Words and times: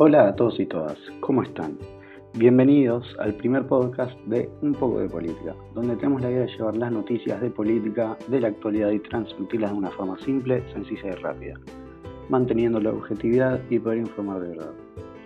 Hola 0.00 0.28
a 0.28 0.36
todos 0.36 0.60
y 0.60 0.66
todas, 0.66 0.96
¿cómo 1.18 1.42
están? 1.42 1.76
Bienvenidos 2.34 3.04
al 3.18 3.34
primer 3.34 3.66
podcast 3.66 4.16
de 4.26 4.48
Un 4.62 4.72
poco 4.72 5.00
de 5.00 5.08
política, 5.08 5.56
donde 5.74 5.96
tenemos 5.96 6.22
la 6.22 6.30
idea 6.30 6.42
de 6.42 6.52
llevar 6.52 6.76
las 6.76 6.92
noticias 6.92 7.40
de 7.40 7.50
política, 7.50 8.16
de 8.28 8.40
la 8.40 8.46
actualidad 8.46 8.92
y 8.92 9.00
transmitirlas 9.00 9.72
de 9.72 9.76
una 9.76 9.90
forma 9.90 10.16
simple, 10.20 10.62
sencilla 10.72 11.08
y 11.08 11.14
rápida, 11.16 11.54
manteniendo 12.28 12.80
la 12.80 12.90
objetividad 12.90 13.60
y 13.70 13.80
poder 13.80 13.98
informar 13.98 14.40
de 14.40 14.50
verdad. 14.50 14.72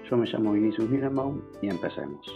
Yo 0.08 0.16
me 0.16 0.26
llamo 0.26 0.52
Vinicius 0.52 0.88
Mirenbaum 0.88 1.42
y 1.60 1.68
empecemos. 1.68 2.26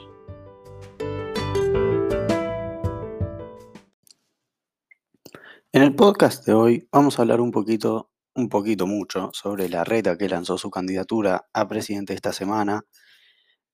En 5.72 5.82
el 5.82 5.94
podcast 5.94 6.46
de 6.46 6.52
hoy 6.52 6.86
vamos 6.92 7.18
a 7.18 7.22
hablar 7.22 7.40
un 7.40 7.50
poquito, 7.50 8.10
un 8.36 8.48
poquito 8.48 8.86
mucho, 8.86 9.30
sobre 9.32 9.68
la 9.68 9.82
reta 9.84 10.16
que 10.16 10.28
lanzó 10.28 10.58
su 10.58 10.70
candidatura 10.70 11.46
a 11.52 11.66
presidente 11.66 12.14
esta 12.14 12.32
semana, 12.32 12.82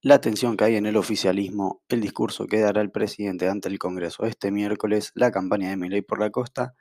la 0.01 0.19
tensión 0.19 0.57
que 0.57 0.65
hay 0.65 0.75
en 0.75 0.85
el 0.85 0.97
oficialismo, 0.97 1.81
el 1.87 2.01
discurso 2.01 2.45
que 2.47 2.59
dará 2.59 2.81
el 2.81 2.91
presidente 2.91 3.47
ante 3.47 3.69
el 3.69 3.79
Congreso 3.79 4.25
este 4.25 4.51
miércoles, 4.51 5.11
la 5.15 5.31
campaña 5.31 5.69
de 5.69 5.77
Milei 5.77 6.01
por 6.01 6.19
la 6.19 6.29
costa 6.29 6.73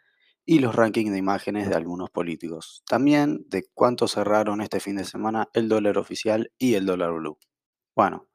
y 0.45 0.59
los 0.59 0.75
rankings 0.75 1.13
de 1.13 1.19
imágenes 1.19 1.69
de 1.69 1.77
algunos 1.77 2.11
políticos. 2.11 2.83
También 2.87 3.45
de 3.49 3.65
cuánto 3.75 4.09
cerraron 4.09 4.61
este 4.61 4.81
fin 4.81 4.97
de 4.97 5.05
semana 5.05 5.49
el 5.53 5.69
dólar 5.69 5.99
oficial 5.99 6.51
y 6.59 6.75
el 6.75 6.87
dólar 6.87 7.13
blue. 7.13 7.39
Bueno, 7.95 8.29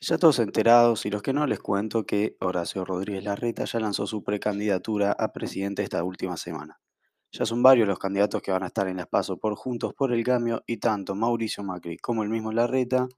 ya 0.00 0.16
todos 0.16 0.38
enterados 0.38 1.06
y 1.06 1.10
los 1.10 1.22
que 1.22 1.32
no 1.32 1.46
les 1.46 1.58
cuento 1.60 2.06
que 2.06 2.36
Horacio 2.40 2.84
Rodríguez 2.84 3.24
Larreta 3.24 3.64
ya 3.64 3.80
lanzó 3.80 4.06
su 4.06 4.22
precandidatura 4.22 5.12
a 5.12 5.32
presidente 5.32 5.82
esta 5.82 6.04
última 6.04 6.36
semana. 6.36 6.80
Ya 7.32 7.46
son 7.46 7.62
varios 7.62 7.88
los 7.88 7.98
candidatos 7.98 8.42
que 8.42 8.52
van 8.52 8.62
a 8.62 8.66
estar 8.68 8.88
en 8.88 8.96
las 8.96 9.06
pasos 9.06 9.38
por 9.38 9.54
Juntos 9.56 9.94
por 9.94 10.12
el 10.12 10.24
Cambio 10.24 10.62
y 10.66 10.78
tanto 10.78 11.14
Mauricio 11.14 11.62
Macri 11.64 11.96
como 11.98 12.22
el 12.22 12.28
mismo 12.28 12.52
Larreta 12.52 13.08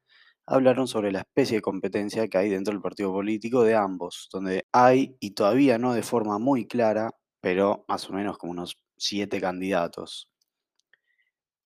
hablaron 0.47 0.89
sobre 0.89 1.13
la 1.13 1.21
especie 1.21 1.59
de 1.59 1.63
competencia 1.63 2.29
que 2.29 2.39
hay 2.39 2.51
dentro 2.51 2.73
del 2.73 2.83
partido 2.83 3.13
político 3.13 3.63
de 3.65 3.75
ambos, 3.77 4.29
donde 4.33 4.67
hay, 4.73 5.17
y 5.21 5.33
todavía 5.33 5.79
no 5.79 5.95
de 5.95 6.03
forma 6.03 6.39
muy 6.39 6.67
clara, 6.67 7.11
pero 7.41 7.85
más 7.89 8.09
o 8.11 8.13
menos 8.13 8.39
como 8.39 8.53
unos 8.53 8.77
siete 8.97 9.41
candidatos. 9.41 10.29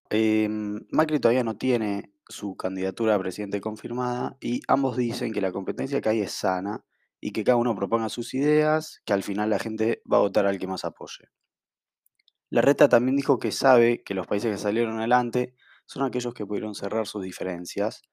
Em, 0.09 0.85
Macri 0.91 1.19
todavía 1.19 1.43
no 1.43 1.57
tiene 1.57 2.11
su 2.27 2.55
candidatura 2.57 3.15
a 3.15 3.19
presidente 3.19 3.61
confirmada 3.61 4.37
y 4.41 4.61
ambos 4.67 4.97
dicen 4.97 5.31
que 5.33 5.41
la 5.41 5.51
competencia 5.51 6.01
que 6.01 6.09
hay 6.09 6.21
es 6.21 6.31
sana 6.33 6.83
y 7.21 7.31
que 7.31 7.43
cada 7.43 7.57
uno 7.57 7.75
proponga 7.75 8.09
sus 8.09 8.33
ideas, 8.33 9.01
que 9.05 9.13
al 9.13 9.23
final 9.23 9.49
la 9.49 9.59
gente 9.59 10.01
va 10.11 10.17
a 10.17 10.21
votar 10.21 10.45
al 10.45 10.59
que 10.59 10.67
más 10.67 10.85
apoye. 10.85 11.25
La 12.49 12.61
reta 12.61 12.87
también 12.87 13.17
dijo 13.17 13.39
que 13.39 13.51
sabe 13.51 14.03
que 14.03 14.13
los 14.13 14.25
países 14.25 14.51
que 14.51 14.57
salieron 14.57 14.99
adelante 14.99 15.53
son 15.85 16.03
aquellos 16.03 16.33
que 16.33 16.45
pudieron 16.45 16.75
cerrar 16.75 17.05
sus 17.05 17.21
diferencias, 17.21 18.03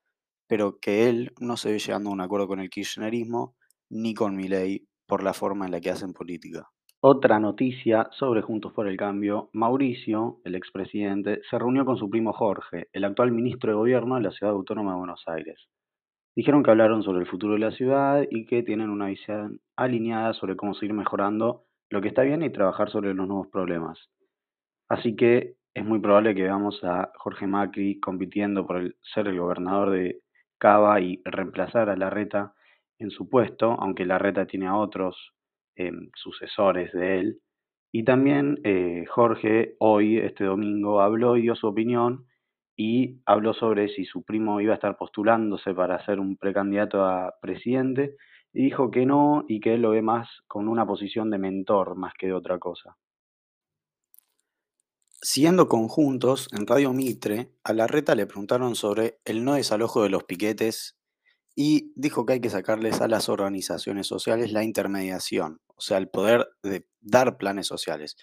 pero 0.49 0.79
que 0.81 1.09
él 1.09 1.33
no 1.41 1.57
se 1.57 1.71
ve 1.71 1.79
llegando 1.79 2.11
a 2.11 2.13
un 2.13 2.21
acuerdo 2.21 2.49
con 2.49 2.59
el 2.59 2.69
kirchnerismo 2.69 3.57
ni 3.91 4.13
con 4.13 4.35
Milei 4.35 4.89
por 5.07 5.23
la 5.23 5.35
forma 5.35 5.67
en 5.67 5.73
la 5.73 5.81
que 5.81 5.91
hacen 5.91 6.13
política. 6.13 6.69
Otra 7.01 7.39
noticia 7.39 8.09
sobre 8.11 8.43
Juntos 8.43 8.73
por 8.73 8.89
el 8.89 8.97
Cambio, 8.97 9.51
Mauricio, 9.53 10.41
el 10.45 10.57
expresidente, 10.57 11.41
se 11.49 11.59
reunió 11.59 11.85
con 11.85 11.97
su 11.97 12.11
primo 12.11 12.33
Jorge, 12.33 12.89
el 12.93 13.05
actual 13.05 13.31
ministro 13.31 13.71
de 13.71 13.77
Gobierno 13.77 14.17
de 14.17 14.23
la 14.23 14.31
Ciudad 14.33 14.55
Autónoma 14.55 14.93
de 14.93 14.99
Buenos 14.99 15.23
Aires. 15.27 15.69
Dijeron 16.35 16.63
que 16.63 16.71
hablaron 16.71 17.03
sobre 17.03 17.21
el 17.21 17.29
futuro 17.29 17.55
de 17.55 17.61
la 17.61 17.71
ciudad 17.71 18.25
y 18.31 18.47
que 18.47 18.63
tienen 18.63 18.91
una 18.91 19.07
visión 19.07 19.61
alineada 19.77 20.33
sobre 20.35 20.57
cómo 20.57 20.75
seguir 20.75 20.95
mejorando 20.95 21.67
lo 21.91 22.01
que 22.01 22.09
está 22.09 22.23
bien 22.23 22.43
y 22.43 22.51
trabajar 22.51 22.91
sobre 22.91 23.15
los 23.15 23.29
nuevos 23.29 23.49
problemas. 23.49 24.11
Así 24.95 25.17
que 25.17 25.55
es 25.75 25.85
muy 25.85 26.01
probable 26.01 26.35
que 26.35 26.43
veamos 26.43 26.83
a 26.85 27.11
Jorge 27.17 27.47
Macri 27.47 28.01
compitiendo 28.01 28.67
por 28.67 28.77
el, 28.79 28.97
ser 29.15 29.29
el 29.29 29.39
gobernador 29.39 29.91
de 29.91 30.21
Cava 30.59 31.01
y 31.01 31.21
reemplazar 31.25 31.91
a 31.91 31.97
Larreta 31.97 32.55
en 32.99 33.11
su 33.11 33.29
puesto, 33.29 33.73
aunque 33.81 34.07
Larreta 34.07 34.47
tiene 34.47 34.67
a 34.67 34.77
otros 34.77 35.35
Em, 35.77 36.11
sucesores 36.15 36.93
de 36.93 37.19
él. 37.19 37.41
Y 37.93 38.05
también 38.05 38.61
eh, 38.65 39.05
Jorge 39.09 39.75
hoy, 39.81 40.19
este 40.19 40.45
domingo, 40.45 41.01
habló 41.01 41.37
y 41.37 41.43
dio 41.43 41.57
su 41.57 41.67
opinión 41.67 42.27
y 42.77 43.21
habló 43.27 43.55
sobre 43.55 43.89
si 43.89 44.05
su 44.05 44.23
primo 44.25 44.61
iba 44.61 44.73
a 44.73 44.77
estar 44.77 44.97
postulándose 44.97 45.75
para 45.75 46.05
ser 46.07 46.21
un 46.21 46.37
precandidato 46.37 47.05
a 47.05 47.35
presidente 47.43 48.15
y 48.53 48.65
dijo 48.65 48.91
que 48.93 49.05
no 49.07 49.45
y 49.49 49.61
que 49.61 49.75
él 49.75 49.83
lo 49.83 49.91
ve 49.91 50.03
más 50.03 50.29
con 50.47 50.69
una 50.69 50.87
posición 50.87 51.31
de 51.31 51.39
mentor 51.39 51.97
más 51.97 52.15
que 52.15 52.29
de 52.29 52.35
otra 52.35 52.59
cosa. 52.59 52.97
Siguiendo 55.27 55.71
conjuntos, 55.71 56.49
en 56.53 56.67
Radio 56.67 56.93
Mitre, 56.93 57.51
a 57.65 57.73
Larreta 57.73 58.15
le 58.15 58.27
preguntaron 58.27 58.77
sobre 58.77 59.23
el 59.25 59.43
no 59.43 59.55
desalojo 59.55 60.03
de 60.03 60.11
los 60.11 60.25
piquetes 60.25 60.99
y 61.57 61.95
dijo 61.97 62.27
que 62.27 62.35
hay 62.35 62.41
que 62.43 62.51
sacarles 62.51 63.01
a 63.01 63.09
las 63.09 63.31
organizaciones 63.31 64.07
sociales 64.07 64.53
la 64.53 64.65
intermediación, 64.65 65.63
o 65.77 65.81
sea, 65.81 65.97
el 65.97 66.11
poder 66.11 66.49
de 66.63 66.87
dar 67.01 67.39
planes 67.39 67.67
sociales. 67.67 68.19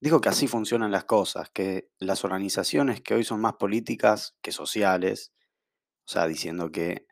Dijo 0.00 0.22
que 0.22 0.30
así 0.30 0.46
funcionan 0.46 0.90
las 0.90 1.04
cosas, 1.04 1.50
que 1.50 1.90
las 1.98 2.24
organizaciones 2.24 3.02
que 3.02 3.12
hoy 3.12 3.24
son 3.24 3.42
más 3.42 3.56
políticas 3.56 4.34
que 4.40 4.50
sociales, 4.50 5.34
o 6.06 6.10
sea, 6.10 6.26
diciendo 6.26 6.72
que 6.72 7.06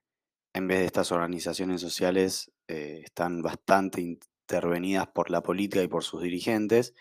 en 0.55 0.69
vez 0.69 0.79
de 0.79 0.87
estas 0.87 1.13
organizaciones 1.13 1.83
sociales 1.83 2.51
eh, 2.67 3.03
están 3.05 3.43
bastante 3.43 4.01
intervenidas 4.01 5.09
por 5.09 5.29
la 5.31 5.43
política 5.43 5.83
y 5.83 5.89
por 5.89 6.03
sus 6.03 6.23
dirigentes, 6.23 6.95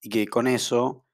y 0.00 0.10
que 0.10 0.28
con 0.28 0.46
eso 0.46 1.06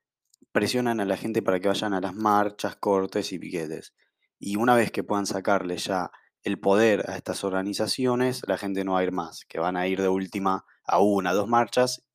presionan 0.52 1.00
a 1.00 1.04
la 1.04 1.16
gente 1.16 1.42
para 1.42 1.60
que 1.60 1.68
vayan 1.68 1.94
a 1.94 2.00
las 2.00 2.14
marchas, 2.14 2.76
cortes 2.76 3.32
y 3.32 3.38
piquetes. 3.38 3.94
Y 4.38 4.56
una 4.56 4.74
vez 4.74 4.90
que 4.90 5.04
puedan 5.04 5.26
sacarle 5.26 5.76
ya 5.76 6.10
el 6.42 6.58
poder 6.60 7.10
a 7.10 7.16
estas 7.16 7.44
organizaciones, 7.44 8.42
la 8.46 8.56
gente 8.56 8.84
no 8.84 8.92
va 8.92 9.00
a 9.00 9.04
ir 9.04 9.12
más, 9.12 9.44
que 9.46 9.58
van 9.58 9.76
a 9.76 9.86
ir 9.86 10.00
de 10.00 10.08
última 10.08 10.64
a 10.84 11.00
una, 11.00 11.32
dos 11.32 11.48
marchas 11.48 12.06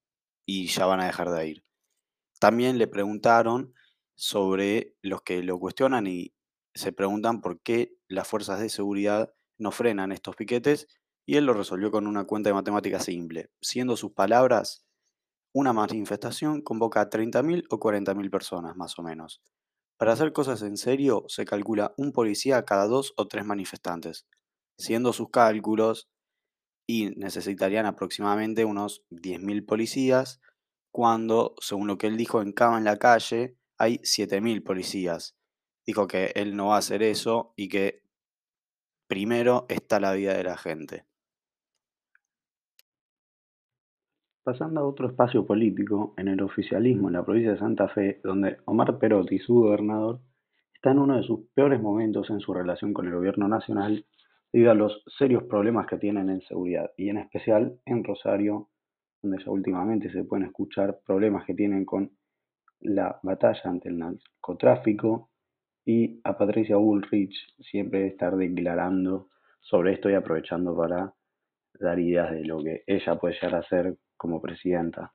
y 0.45 0.67
ya 0.67 0.85
van 0.85 1.01
a 1.01 1.05
dejar 1.05 1.29
de 1.29 1.47
ir. 1.47 1.65
También 2.39 2.77
le 2.77 2.87
preguntaron 2.87 3.73
sobre 4.15 4.95
los 5.01 5.21
que 5.21 5.43
lo 5.43 5.59
cuestionan 5.59 6.07
y 6.07 6.33
se 6.73 6.91
preguntan 6.91 7.41
por 7.41 7.61
qué 7.61 7.95
las 8.07 8.27
fuerzas 8.27 8.59
de 8.59 8.69
seguridad 8.69 9.33
no 9.57 9.71
frenan 9.71 10.11
estos 10.11 10.35
piquetes 10.35 10.87
y 11.25 11.37
él 11.37 11.45
lo 11.45 11.53
resolvió 11.53 11.91
con 11.91 12.07
una 12.07 12.25
cuenta 12.25 12.49
de 12.49 12.53
matemáticas 12.53 13.05
simple. 13.05 13.49
Siendo 13.61 13.95
sus 13.95 14.11
palabras, 14.11 14.85
una 15.53 15.71
manifestación 15.71 16.61
convoca 16.61 17.01
a 17.01 17.09
30.000 17.09 17.65
o 17.69 17.79
40.000 17.79 18.29
personas 18.29 18.75
más 18.75 18.97
o 18.97 19.03
menos. 19.03 19.41
Para 19.97 20.13
hacer 20.13 20.33
cosas 20.33 20.61
en 20.63 20.77
serio, 20.77 21.25
se 21.27 21.45
calcula 21.45 21.93
un 21.97 22.11
policía 22.11 22.65
cada 22.65 22.87
dos 22.87 23.13
o 23.15 23.27
tres 23.27 23.45
manifestantes, 23.45 24.25
siendo 24.77 25.13
sus 25.13 25.29
cálculos, 25.29 26.09
y 26.87 27.11
necesitarían 27.15 27.85
aproximadamente 27.85 28.65
unos 28.65 29.05
10.000 29.11 29.65
policías, 29.65 30.41
cuando, 30.91 31.55
según 31.61 31.87
lo 31.87 31.97
que 31.97 32.07
él 32.07 32.17
dijo 32.17 32.41
en 32.41 32.51
Cava 32.51 32.77
en 32.77 32.83
la 32.83 32.97
calle, 32.97 33.55
hay 33.77 33.99
7.000 33.99 34.63
policías. 34.63 35.35
Dijo 35.85 36.07
que 36.07 36.31
él 36.35 36.55
no 36.55 36.67
va 36.67 36.75
a 36.75 36.79
hacer 36.79 37.03
eso 37.03 37.53
y 37.55 37.69
que 37.69 38.03
primero 39.07 39.65
está 39.69 39.99
la 39.99 40.13
vida 40.13 40.33
de 40.33 40.43
la 40.43 40.57
gente. 40.57 41.05
Pasando 44.43 44.81
a 44.81 44.85
otro 44.85 45.07
espacio 45.07 45.45
político, 45.45 46.13
en 46.17 46.27
el 46.27 46.41
oficialismo 46.41 47.07
en 47.07 47.13
la 47.13 47.23
provincia 47.23 47.53
de 47.53 47.59
Santa 47.59 47.87
Fe, 47.87 48.19
donde 48.25 48.57
Omar 48.65 48.99
Perotti, 48.99 49.39
su 49.39 49.53
gobernador, 49.53 50.19
está 50.73 50.91
en 50.91 50.99
uno 50.99 51.15
de 51.15 51.23
sus 51.23 51.47
peores 51.53 51.81
momentos 51.81 52.29
en 52.29 52.41
su 52.41 52.53
relación 52.53 52.93
con 52.93 53.07
el 53.07 53.13
gobierno 53.13 53.47
nacional 53.47 54.05
debido 54.51 54.71
a 54.71 54.75
los 54.75 55.01
serios 55.17 55.43
problemas 55.43 55.87
que 55.87 55.97
tienen 55.97 56.29
en 56.29 56.41
seguridad, 56.41 56.91
y 56.97 57.07
en 57.07 57.19
especial 57.19 57.79
en 57.85 58.03
Rosario, 58.03 58.67
donde 59.21 59.41
ya 59.41 59.49
últimamente 59.49 60.11
se 60.11 60.25
pueden 60.25 60.47
escuchar 60.47 60.99
problemas 61.05 61.45
que 61.45 61.53
tienen 61.53 61.85
con 61.85 62.11
la 62.81 63.17
batalla 63.23 63.61
ante 63.63 63.87
el 63.87 63.97
narcotráfico, 63.97 65.29
y 65.85 66.19
a 66.25 66.37
Patricia 66.37 66.75
Bullrich 66.75 67.33
siempre 67.59 68.07
estar 68.07 68.35
declarando 68.35 69.29
sobre 69.61 69.93
esto 69.93 70.09
y 70.09 70.15
aprovechando 70.15 70.75
para 70.75 71.13
dar 71.79 71.97
ideas 71.97 72.29
de 72.31 72.43
lo 72.43 72.61
que 72.61 72.83
ella 72.85 73.15
puede 73.15 73.35
llegar 73.35 73.55
a 73.55 73.63
ser 73.63 73.97
como 74.23 74.41
presidenta. 74.41 75.13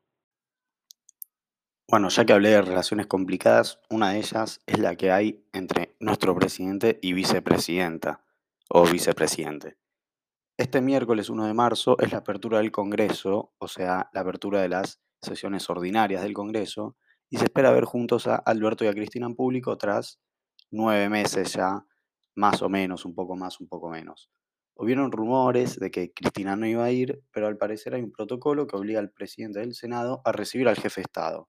Bueno, 1.88 2.10
ya 2.10 2.26
que 2.26 2.34
hablé 2.34 2.50
de 2.50 2.60
relaciones 2.60 3.06
complicadas, 3.06 3.80
una 3.88 4.10
de 4.10 4.18
ellas 4.18 4.60
es 4.66 4.78
la 4.78 4.96
que 4.96 5.10
hay 5.10 5.48
entre 5.54 5.96
nuestro 5.98 6.34
presidente 6.34 6.98
y 7.00 7.14
vicepresidenta 7.14 8.22
o 8.68 8.84
vicepresidente. 8.84 9.78
Este 10.58 10.82
miércoles 10.82 11.30
1 11.30 11.46
de 11.46 11.54
marzo 11.54 11.96
es 12.00 12.12
la 12.12 12.18
apertura 12.18 12.58
del 12.58 12.70
Congreso, 12.70 13.54
o 13.56 13.66
sea, 13.66 14.10
la 14.12 14.20
apertura 14.20 14.60
de 14.60 14.68
las 14.68 15.00
sesiones 15.22 15.70
ordinarias 15.70 16.20
del 16.20 16.34
Congreso, 16.34 16.98
y 17.30 17.38
se 17.38 17.44
espera 17.44 17.70
ver 17.70 17.86
juntos 17.86 18.26
a 18.26 18.36
Alberto 18.36 18.84
y 18.84 18.88
a 18.88 18.92
Cristina 18.92 19.24
en 19.24 19.36
público 19.36 19.78
tras 19.78 20.20
nueve 20.70 21.08
meses 21.08 21.54
ya, 21.54 21.86
más 22.34 22.60
o 22.60 22.68
menos, 22.68 23.06
un 23.06 23.14
poco 23.14 23.36
más, 23.36 23.58
un 23.58 23.68
poco 23.68 23.88
menos. 23.88 24.30
Hubieron 24.80 25.10
rumores 25.10 25.78
de 25.80 25.90
que 25.90 26.12
Cristina 26.12 26.54
no 26.54 26.64
iba 26.64 26.84
a 26.84 26.92
ir, 26.92 27.20
pero 27.32 27.48
al 27.48 27.58
parecer 27.58 27.94
hay 27.94 28.02
un 28.02 28.12
protocolo 28.12 28.68
que 28.68 28.76
obliga 28.76 29.00
al 29.00 29.10
presidente 29.10 29.58
del 29.58 29.74
Senado 29.74 30.22
a 30.24 30.30
recibir 30.30 30.68
al 30.68 30.76
jefe 30.76 31.00
de 31.00 31.06
Estado. 31.06 31.48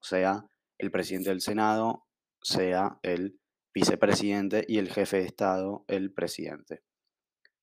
O 0.00 0.04
sea, 0.04 0.44
el 0.76 0.90
presidente 0.90 1.30
del 1.30 1.40
Senado 1.40 2.06
sea 2.42 2.98
el 3.02 3.38
vicepresidente, 3.72 4.64
y 4.66 4.78
el 4.78 4.88
jefe 4.88 5.18
de 5.18 5.26
Estado, 5.26 5.84
el 5.86 6.12
presidente. 6.12 6.82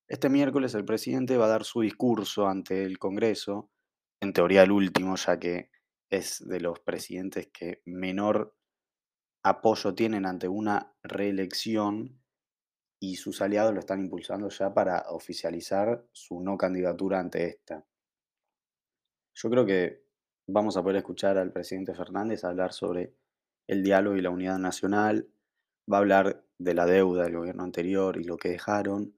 Este 0.08 0.30
miércoles 0.30 0.74
el 0.74 0.84
presidente 0.84 1.36
va 1.36 1.46
a 1.46 1.48
dar 1.48 1.64
su 1.64 1.80
discurso 1.80 2.46
ante 2.46 2.84
el 2.84 2.98
Congreso, 2.98 3.70
en 4.20 4.32
teoría 4.32 4.62
el 4.62 4.70
último, 4.70 5.16
ya 5.16 5.38
que 5.38 5.70
es 6.08 6.42
de 6.46 6.60
los 6.60 6.80
presidentes 6.80 7.48
que 7.52 7.82
menor 7.84 8.56
apoyo 9.42 9.94
tienen 9.94 10.24
ante 10.24 10.48
una 10.48 10.94
reelección 11.02 12.23
y 13.10 13.16
sus 13.16 13.42
aliados 13.42 13.74
lo 13.74 13.80
están 13.80 14.00
impulsando 14.00 14.48
ya 14.48 14.72
para 14.72 15.04
oficializar 15.10 16.06
su 16.12 16.40
no 16.40 16.56
candidatura 16.56 17.20
ante 17.20 17.44
esta. 17.44 17.84
Yo 19.34 19.50
creo 19.50 19.66
que 19.66 20.02
vamos 20.46 20.76
a 20.76 20.82
poder 20.82 20.96
escuchar 20.96 21.36
al 21.36 21.52
presidente 21.52 21.94
Fernández 21.94 22.44
hablar 22.44 22.72
sobre 22.72 23.14
el 23.66 23.82
diálogo 23.82 24.16
y 24.16 24.22
la 24.22 24.30
unidad 24.30 24.58
nacional, 24.58 25.28
va 25.90 25.98
a 25.98 26.00
hablar 26.00 26.44
de 26.58 26.74
la 26.74 26.86
deuda 26.86 27.24
del 27.24 27.36
gobierno 27.36 27.62
anterior 27.62 28.18
y 28.18 28.24
lo 28.24 28.38
que 28.38 28.48
dejaron, 28.48 29.14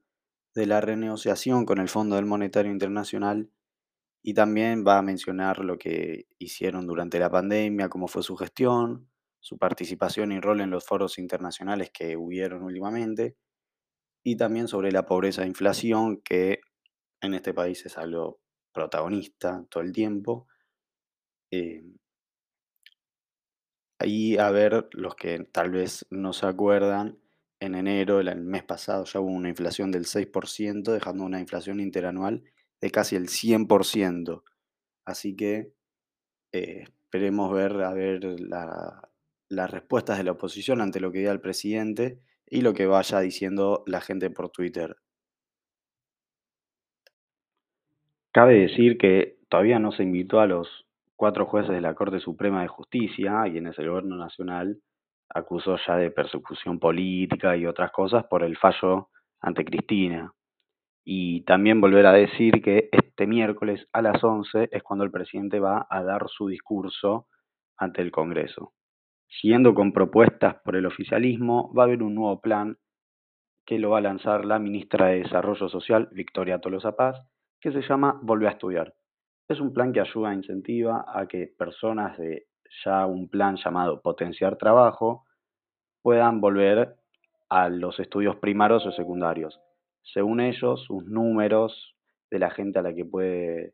de 0.53 0.65
la 0.65 0.81
renegociación 0.81 1.65
con 1.65 1.79
el 1.79 1.87
Fondo 1.87 2.17
del 2.17 2.25
Monetario 2.25 2.71
Internacional 2.71 3.49
y 4.21 4.33
también 4.33 4.83
va 4.85 4.97
a 4.97 5.01
mencionar 5.01 5.59
lo 5.59 5.77
que 5.77 6.27
hicieron 6.39 6.87
durante 6.87 7.19
la 7.19 7.29
pandemia, 7.29 7.87
cómo 7.87 8.09
fue 8.09 8.23
su 8.23 8.35
gestión, 8.35 9.09
su 9.39 9.57
participación 9.57 10.33
y 10.33 10.41
rol 10.41 10.59
en 10.59 10.71
los 10.71 10.83
foros 10.85 11.19
internacionales 11.19 11.89
que 11.93 12.17
hubieron 12.17 12.63
últimamente 12.63 13.37
y 14.27 14.35
también 14.35 14.67
sobre 14.67 14.91
la 14.91 15.05
pobreza 15.05 15.43
e 15.43 15.47
inflación 15.47 16.17
que 16.17 16.59
en 17.21 17.33
este 17.33 17.53
país 17.53 17.85
es 17.85 17.97
algo 17.97 18.41
protagonista 18.73 19.65
todo 19.69 19.81
el 19.81 19.93
tiempo. 19.93 20.49
Eh, 21.49 21.81
ahí 23.99 24.37
a 24.37 24.51
ver 24.51 24.89
los 24.91 25.15
que 25.15 25.39
tal 25.45 25.71
vez 25.71 26.05
no 26.09 26.33
se 26.33 26.45
acuerdan, 26.45 27.17
en 27.61 27.75
enero, 27.75 28.19
el 28.19 28.41
mes 28.41 28.65
pasado, 28.65 29.05
ya 29.05 29.21
hubo 29.21 29.29
una 29.29 29.47
inflación 29.47 29.91
del 29.91 30.03
6%, 30.03 30.91
dejando 30.91 31.23
una 31.23 31.39
inflación 31.39 31.79
interanual 31.79 32.43
de 32.81 32.91
casi 32.91 33.15
el 33.15 33.29
100%. 33.29 34.43
Así 35.05 35.37
que 35.37 35.71
eh, 36.51 36.83
esperemos 37.05 37.53
ver, 37.53 37.81
a 37.81 37.93
ver 37.93 38.25
las 38.41 39.71
respuestas 39.71 40.17
de 40.17 40.25
la 40.25 40.33
oposición 40.33 40.81
ante 40.81 40.99
lo 40.99 41.13
que 41.13 41.19
diga 41.19 41.31
el 41.31 41.39
presidente 41.39 42.19
y 42.49 42.61
lo 42.61 42.73
que 42.73 42.85
vaya 42.85 43.19
diciendo 43.19 43.83
la 43.85 44.01
gente 44.01 44.29
por 44.29 44.49
Twitter. 44.49 44.97
Cabe 48.31 48.59
decir 48.59 48.97
que 48.97 49.39
todavía 49.49 49.79
no 49.79 49.91
se 49.91 50.03
invitó 50.03 50.39
a 50.39 50.47
los 50.47 50.85
cuatro 51.15 51.45
jueces 51.45 51.71
de 51.71 51.81
la 51.81 51.95
Corte 51.95 52.19
Suprema 52.19 52.61
de 52.61 52.67
Justicia, 52.67 53.43
quienes 53.51 53.77
el 53.79 53.89
Gobierno 53.89 54.15
Nacional 54.15 54.79
acusó 55.29 55.77
ya 55.85 55.97
de 55.97 56.11
persecución 56.11 56.79
política 56.79 57.57
y 57.57 57.65
otras 57.65 57.91
cosas 57.91 58.25
por 58.25 58.43
el 58.43 58.57
fallo 58.57 59.09
ante 59.41 59.65
Cristina. 59.65 60.31
Y 61.03 61.41
también 61.41 61.81
volver 61.81 62.05
a 62.05 62.13
decir 62.13 62.61
que 62.61 62.89
este 62.91 63.27
miércoles 63.27 63.87
a 63.93 64.01
las 64.01 64.23
11 64.23 64.69
es 64.71 64.83
cuando 64.83 65.05
el 65.05 65.11
presidente 65.11 65.59
va 65.59 65.87
a 65.89 66.03
dar 66.03 66.27
su 66.29 66.47
discurso 66.47 67.27
ante 67.77 68.01
el 68.01 68.11
Congreso. 68.11 68.73
Siguiendo 69.27 69.73
con 69.73 69.91
propuestas 69.91 70.55
por 70.63 70.75
el 70.75 70.85
oficialismo, 70.85 71.73
va 71.73 71.83
a 71.83 71.85
haber 71.85 72.01
un 72.01 72.15
nuevo 72.15 72.39
plan 72.41 72.77
que 73.65 73.77
lo 73.77 73.91
va 73.91 73.97
a 73.97 74.01
lanzar 74.01 74.45
la 74.45 74.59
ministra 74.59 75.07
de 75.07 75.23
Desarrollo 75.23 75.67
Social, 75.67 76.09
Victoria 76.13 76.59
Tolosa 76.59 76.95
Paz, 76.95 77.21
que 77.59 77.71
se 77.71 77.81
llama 77.81 78.19
Volver 78.23 78.47
a 78.47 78.51
Estudiar. 78.51 78.93
Es 79.47 79.59
un 79.59 79.73
plan 79.73 79.91
que 79.91 79.99
ayuda, 79.99 80.33
incentiva 80.33 81.05
a 81.07 81.27
que 81.27 81.47
personas 81.57 82.17
de 82.17 82.47
ya 82.83 83.05
un 83.05 83.29
plan 83.29 83.57
llamado 83.57 84.01
Potenciar 84.01 84.57
Trabajo 84.57 85.25
puedan 86.01 86.39
volver 86.41 86.95
a 87.49 87.69
los 87.69 87.99
estudios 87.99 88.37
primarios 88.37 88.85
o 88.85 88.91
secundarios. 88.91 89.59
Según 90.13 90.39
ellos, 90.39 90.83
sus 90.83 91.05
números 91.05 91.95
de 92.29 92.39
la 92.39 92.49
gente 92.49 92.79
a 92.79 92.81
la 92.81 92.93
que 92.93 93.05
puede 93.05 93.73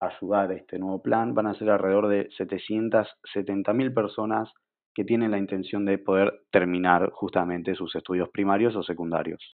ayudar 0.00 0.52
este 0.52 0.78
nuevo 0.78 1.02
plan 1.02 1.34
van 1.34 1.46
a 1.46 1.54
ser 1.54 1.70
alrededor 1.70 2.08
de 2.08 2.28
770.000 2.30 3.94
personas 3.94 4.52
que 4.94 5.04
tienen 5.04 5.30
la 5.30 5.38
intención 5.38 5.84
de 5.84 5.98
poder 5.98 6.46
terminar 6.50 7.10
justamente 7.12 7.74
sus 7.74 7.94
estudios 7.94 8.30
primarios 8.30 8.76
o 8.76 8.82
secundarios. 8.82 9.56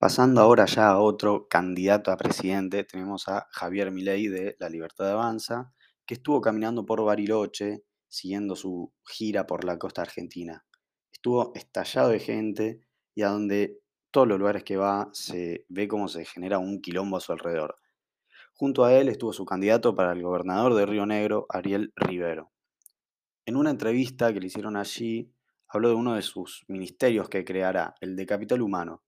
Pasando 0.00 0.40
ahora 0.40 0.66
ya 0.66 0.90
a 0.90 1.00
otro 1.00 1.48
candidato 1.48 2.10
a 2.10 2.16
presidente, 2.16 2.84
tenemos 2.84 3.28
a 3.28 3.46
Javier 3.50 3.90
Milei 3.90 4.28
de 4.28 4.56
La 4.58 4.68
Libertad 4.68 5.06
de 5.06 5.12
Avanza, 5.12 5.72
que 6.06 6.14
estuvo 6.14 6.40
caminando 6.40 6.86
por 6.86 7.04
Bariloche 7.04 7.84
siguiendo 8.08 8.56
su 8.56 8.92
gira 9.04 9.46
por 9.46 9.64
la 9.64 9.78
costa 9.78 10.02
argentina. 10.02 10.64
Estuvo 11.12 11.52
estallado 11.54 12.10
de 12.10 12.20
gente 12.20 12.80
y 13.14 13.22
a 13.22 13.28
donde 13.28 13.80
todos 14.10 14.26
los 14.26 14.38
lugares 14.38 14.64
que 14.64 14.76
va 14.76 15.08
se 15.12 15.66
ve 15.68 15.88
cómo 15.88 16.08
se 16.08 16.24
genera 16.24 16.58
un 16.58 16.80
quilombo 16.80 17.16
a 17.16 17.20
su 17.20 17.32
alrededor. 17.32 17.76
Junto 18.58 18.84
a 18.84 18.92
él 18.92 19.08
estuvo 19.08 19.32
su 19.32 19.44
candidato 19.44 19.94
para 19.94 20.10
el 20.10 20.20
gobernador 20.20 20.74
de 20.74 20.84
Río 20.84 21.06
Negro, 21.06 21.46
Ariel 21.48 21.92
Rivero. 21.94 22.50
En 23.46 23.54
una 23.54 23.70
entrevista 23.70 24.34
que 24.34 24.40
le 24.40 24.48
hicieron 24.48 24.76
allí, 24.76 25.32
habló 25.68 25.90
de 25.90 25.94
uno 25.94 26.16
de 26.16 26.22
sus 26.22 26.64
ministerios 26.66 27.28
que 27.28 27.44
creará, 27.44 27.94
el 28.00 28.16
de 28.16 28.26
Capital 28.26 28.60
Humano, 28.60 29.04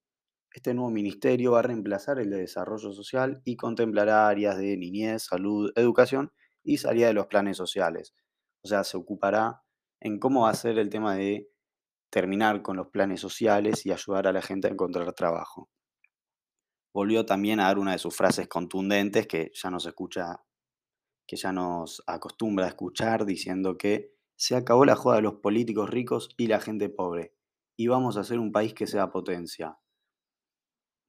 este 0.53 0.73
nuevo 0.73 0.93
ministerio 0.93 1.53
va 1.53 1.59
a 1.59 1.63
reemplazar 1.63 2.21
el 2.21 2.31
de 2.31 2.39
Desarrollo 2.39 2.93
Social 2.93 3.43
y 3.45 3.57
contemplará 3.57 4.29
áreas 4.29 4.57
de 4.57 4.77
niñez, 4.77 5.25
salud, 5.25 5.73
educación 5.75 6.33
y 6.63 6.79
salida 6.79 7.09
de 7.09 7.15
los 7.15 7.27
planes 7.27 7.57
sociales. 7.57 8.15
O 8.63 8.69
sea, 8.69 8.85
se 8.85 8.97
ocupará 8.97 9.63
en 9.99 10.21
cómo 10.21 10.43
va 10.43 10.51
a 10.51 10.55
ser 10.55 10.79
el 10.79 10.91
tema 10.91 11.17
de 11.17 11.49
terminar 12.09 12.63
con 12.63 12.77
los 12.77 12.87
planes 12.87 13.21
sociales 13.21 13.85
y 13.85 13.91
ayudar 13.91 14.29
a 14.29 14.33
la 14.33 14.43
gente 14.43 14.69
a 14.69 14.71
encontrar 14.71 15.13
trabajo. 15.13 15.69
Volvió 16.93 17.25
también 17.25 17.61
a 17.61 17.65
dar 17.65 17.79
una 17.79 17.93
de 17.93 17.99
sus 17.99 18.17
frases 18.17 18.49
contundentes 18.49 19.27
que 19.27 19.51
ya 19.55 19.71
nos 19.71 19.87
escucha, 19.87 20.43
que 21.27 21.37
ya 21.37 21.53
nos 21.53 22.03
acostumbra 22.07 22.67
a 22.67 22.69
escuchar, 22.69 23.25
diciendo 23.27 23.77
que 23.79 24.15
se 24.37 24.57
acabó 24.57 24.85
la 24.85 24.97
joda 24.97 25.17
de 25.17 25.23
los 25.23 25.35
políticos 25.35 25.91
ricos 25.91 26.31
y 26.37 26.47
la 26.47 26.61
gente 26.61 26.89
pobre, 26.89 27.35
y 27.77 27.87
vamos 27.87 28.17
a 28.17 28.25
ser 28.25 28.39
un 28.39 28.53
país 28.53 28.75
que 28.75 28.87
sea 28.87 29.11
potencia 29.11 29.79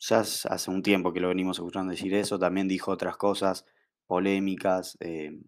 ya 0.02 0.20
hace 0.20 0.72
un 0.72 0.82
tiempo 0.82 1.14
que 1.14 1.20
lo 1.20 1.28
venimos 1.28 1.58
escuchando 1.58 1.92
decir 1.92 2.14
eso, 2.16 2.40
también 2.40 2.68
dijo 2.68 2.92
otras 2.92 3.18
cosas 3.18 3.66
polémicas, 4.08 4.98
eh, 5.00 5.40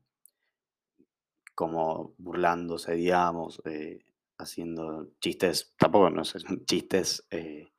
como 1.56 2.14
burlándose, 2.18 2.94
digamos, 2.94 3.62
eh, 3.66 4.00
haciendo 4.38 5.12
chistes, 5.20 5.74
tampoco 5.78 6.10
no 6.12 6.24
sé, 6.24 6.40
chistes, 6.66 7.26
eh, 7.32 7.73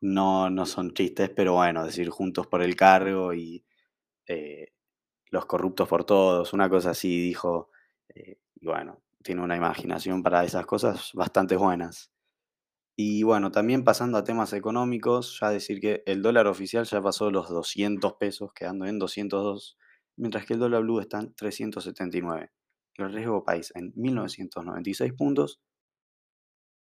no, 0.00 0.50
no 0.50 0.66
son 0.66 0.92
chistes, 0.92 1.30
pero 1.30 1.54
bueno, 1.54 1.84
decir 1.84 2.10
juntos 2.10 2.46
por 2.46 2.62
el 2.62 2.76
cargo 2.76 3.34
y 3.34 3.64
los 5.30 5.46
corruptos 5.46 5.88
por 5.88 6.04
todos, 6.04 6.52
una 6.52 6.68
cosa 6.68 6.90
así 6.90 7.20
dijo, 7.20 7.70
y 8.14 8.66
bueno, 8.66 9.02
tiene 9.22 9.42
una 9.42 9.56
imaginación 9.56 10.22
para 10.22 10.44
esas 10.44 10.66
cosas 10.66 11.10
bastante 11.14 11.56
buenas. 11.56 12.10
Y 12.98 13.24
bueno, 13.24 13.52
también 13.52 13.84
pasando 13.84 14.16
a 14.16 14.24
temas 14.24 14.52
económicos, 14.54 15.38
ya 15.40 15.50
decir 15.50 15.80
que 15.80 16.02
el 16.06 16.22
dólar 16.22 16.46
oficial 16.46 16.84
ya 16.86 17.02
pasó 17.02 17.30
los 17.30 17.48
200 17.50 18.14
pesos, 18.14 18.52
quedando 18.54 18.86
en 18.86 18.98
202, 18.98 19.76
mientras 20.16 20.46
que 20.46 20.54
el 20.54 20.60
dólar 20.60 20.82
blue 20.82 21.00
está 21.00 21.18
en 21.18 21.34
379. 21.34 22.50
El 22.94 23.12
riesgo 23.12 23.44
país 23.44 23.70
en 23.74 23.92
1996 23.96 25.12
puntos. 25.12 25.60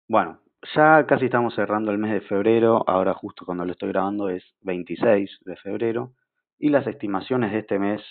Bueno, 0.08 0.40
ya 0.74 1.06
casi 1.06 1.26
estamos 1.26 1.54
cerrando 1.54 1.90
el 1.90 1.98
mes 1.98 2.12
de 2.12 2.20
febrero, 2.20 2.84
ahora 2.88 3.14
justo 3.14 3.44
cuando 3.44 3.64
lo 3.64 3.72
estoy 3.72 3.90
grabando 3.90 4.28
es 4.28 4.44
26 4.62 5.38
de 5.44 5.56
febrero, 5.56 6.12
y 6.58 6.70
las 6.70 6.86
estimaciones 6.86 7.52
de 7.52 7.60
este 7.60 7.78
mes 7.78 8.02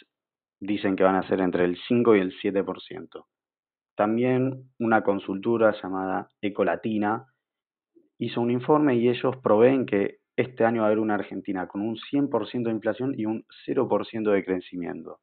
dicen 0.59 0.95
que 0.95 1.03
van 1.03 1.15
a 1.15 1.27
ser 1.27 1.41
entre 1.41 1.65
el 1.65 1.77
5 1.87 2.15
y 2.15 2.19
el 2.19 2.33
7%. 2.39 3.25
También 3.95 4.71
una 4.79 5.03
consultora 5.03 5.73
llamada 5.81 6.29
Ecolatina 6.41 7.25
hizo 8.19 8.41
un 8.41 8.51
informe 8.51 8.95
y 8.95 9.09
ellos 9.09 9.35
proveen 9.37 9.85
que 9.85 10.19
este 10.35 10.65
año 10.65 10.81
va 10.81 10.85
a 10.85 10.87
haber 10.87 10.99
una 10.99 11.15
Argentina 11.15 11.67
con 11.67 11.81
un 11.81 11.97
100% 11.97 12.63
de 12.63 12.71
inflación 12.71 13.13
y 13.17 13.25
un 13.25 13.45
0% 13.65 14.31
de 14.31 14.45
crecimiento. 14.45 15.19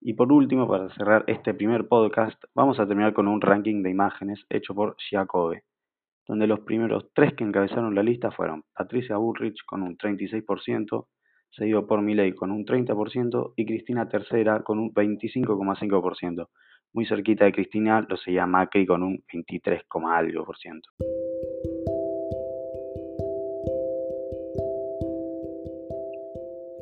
Y 0.00 0.14
por 0.14 0.32
último, 0.32 0.68
para 0.68 0.88
cerrar 0.94 1.24
este 1.26 1.54
primer 1.54 1.88
podcast, 1.88 2.42
vamos 2.54 2.78
a 2.78 2.86
terminar 2.86 3.14
con 3.14 3.26
un 3.26 3.40
ranking 3.40 3.82
de 3.82 3.90
imágenes 3.90 4.44
hecho 4.48 4.74
por 4.74 4.96
Giacobbe, 4.96 5.64
donde 6.28 6.46
los 6.46 6.60
primeros 6.60 7.10
tres 7.14 7.32
que 7.34 7.42
encabezaron 7.42 7.94
la 7.94 8.02
lista 8.02 8.30
fueron 8.30 8.62
Patricia 8.74 9.16
Bullrich 9.16 9.64
con 9.66 9.82
un 9.82 9.96
36%, 9.96 11.06
seguido 11.50 11.86
por 11.86 12.02
Milei 12.02 12.34
con 12.34 12.50
un 12.50 12.66
30% 12.66 13.54
y 13.56 13.64
Cristina 13.64 14.08
Tercera 14.08 14.62
con 14.62 14.78
un 14.78 14.92
25,5%. 14.92 16.48
Muy 16.92 17.06
cerquita 17.06 17.46
de 17.46 17.52
Cristina 17.52 18.06
lo 18.06 18.16
seguía 18.18 18.46
Macri 18.46 18.86
con 18.86 19.02
un 19.02 19.24
23, 19.32 19.82
algo 20.06 20.44
por 20.44 20.58
ciento. 20.58 20.90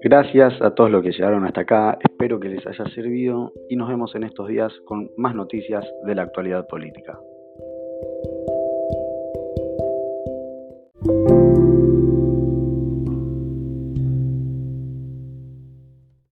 Gracias 0.03 0.61
a 0.61 0.75
todos 0.75 0.91
los 0.91 1.03
que 1.03 1.11
llegaron 1.11 1.45
hasta 1.45 1.63
acá, 1.63 1.99
espero 2.01 2.39
que 2.39 2.49
les 2.49 2.67
haya 2.67 2.85
servido 2.91 3.53
y 3.69 3.77
nos 3.77 3.89
vemos 3.89 4.15
en 4.15 4.25
estos 4.25 4.47
días 4.49 4.73
con 4.85 5.11
más 5.17 5.35
noticias 5.35 5.85
de 6.05 6.15
la 6.15 6.23
actualidad 6.23 6.67
política. 6.69 7.19